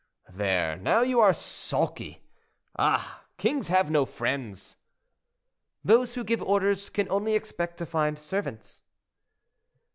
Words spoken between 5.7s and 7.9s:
"Those who give orders can only expect to